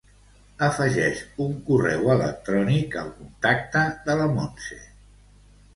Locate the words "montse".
4.37-4.85